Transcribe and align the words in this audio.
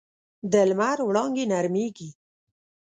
د 0.51 0.53
لمر 0.69 0.97
وړانګې 1.07 1.45
نرمېږي 1.51 2.09